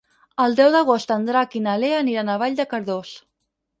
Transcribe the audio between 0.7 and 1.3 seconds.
d'agost en